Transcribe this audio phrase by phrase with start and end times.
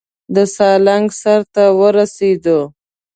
[0.35, 2.59] د سالنګ سر ته ورسېدو.